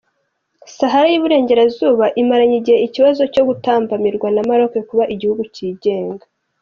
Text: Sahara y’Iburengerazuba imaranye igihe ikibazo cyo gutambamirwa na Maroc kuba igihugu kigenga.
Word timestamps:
Sahara 0.77 1.07
y’Iburengerazuba 1.09 2.05
imaranye 2.21 2.55
igihe 2.59 2.79
ikibazo 2.87 3.21
cyo 3.33 3.43
gutambamirwa 3.49 4.27
na 4.35 4.41
Maroc 4.49 4.73
kuba 4.89 5.03
igihugu 5.13 5.41
kigenga. 5.55 6.25